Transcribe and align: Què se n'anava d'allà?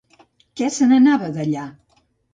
Què 0.61 0.69
se 0.77 0.87
n'anava 0.93 1.31
d'allà? 1.37 1.67